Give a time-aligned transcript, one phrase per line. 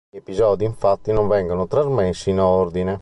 [0.09, 2.99] Gli episodi infatti non vengono trasmessi in ordine.